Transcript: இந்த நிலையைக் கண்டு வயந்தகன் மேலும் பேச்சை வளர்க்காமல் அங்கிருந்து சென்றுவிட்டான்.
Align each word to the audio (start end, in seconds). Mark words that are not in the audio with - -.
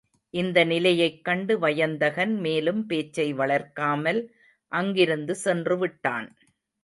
இந்த 0.33 0.63
நிலையைக் 0.63 1.23
கண்டு 1.23 1.59
வயந்தகன் 1.59 2.33
மேலும் 2.37 2.85
பேச்சை 2.85 3.33
வளர்க்காமல் 3.33 4.21
அங்கிருந்து 4.71 5.35
சென்றுவிட்டான். 5.45 6.27